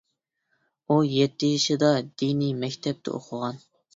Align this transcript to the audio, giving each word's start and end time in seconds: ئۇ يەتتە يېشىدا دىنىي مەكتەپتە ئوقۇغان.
ئۇ 0.87 0.95
يەتتە 1.07 1.49
يېشىدا 1.51 1.91
دىنىي 2.23 2.57
مەكتەپتە 2.65 3.17
ئوقۇغان. 3.19 3.63